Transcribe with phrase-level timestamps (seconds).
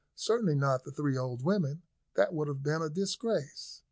[0.15, 1.83] Certainly not the three old women;
[2.15, 3.79] that would have been a disgrace.